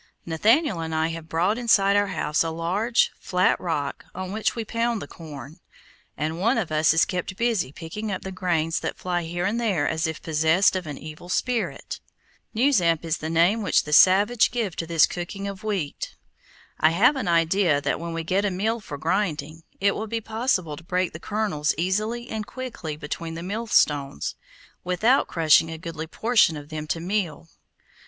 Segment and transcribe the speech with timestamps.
[0.25, 4.65] Nathaniel and I have brought inside our house a large, flat rock, on which we
[4.65, 5.59] pound the corn,
[6.17, 9.61] and one of us is kept busy picking up the grains that fly here and
[9.61, 11.99] there as if possessed of an evil spirit.
[12.55, 16.15] Newsamp is the name which the savages give to this cooking of wheat.
[16.79, 20.19] I have an idea that when we get a mill for grinding, it will be
[20.19, 24.33] possible to break the kernels easily and quickly between the millstones,
[24.83, 27.49] without crushing a goodly portion of them to meal.